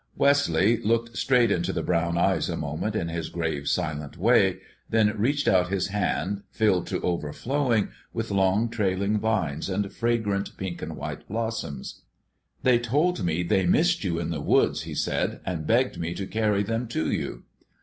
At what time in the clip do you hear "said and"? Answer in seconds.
14.95-15.67